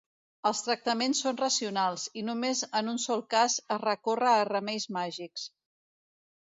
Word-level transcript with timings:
Els 0.49 0.61
tractaments 0.67 1.21
són 1.25 1.37
racionals, 1.41 2.07
i 2.23 2.25
només 2.31 2.63
en 2.81 2.91
un 2.95 2.99
sol 3.05 3.23
cas 3.37 3.61
es 3.79 3.85
recorre 3.87 4.35
a 4.35 4.51
remeis 4.53 4.91
màgics. 5.01 5.49